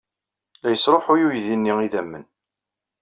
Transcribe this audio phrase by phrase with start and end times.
[0.61, 2.25] La yesṛuḥuy uydi-nni idammen!